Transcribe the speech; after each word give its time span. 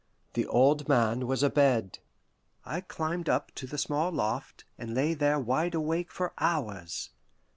The 0.33 0.47
old 0.47 0.89
man 0.89 1.27
was 1.27 1.43
abed. 1.43 1.99
I 2.65 2.81
climbed 2.81 3.29
up 3.29 3.51
to 3.53 3.67
the 3.67 3.77
small 3.77 4.11
loft, 4.11 4.65
and 4.75 4.95
lay 4.95 5.13
there 5.13 5.37
wide 5.37 5.75
awake 5.75 6.11
for 6.11 6.33
hours. 6.39 7.11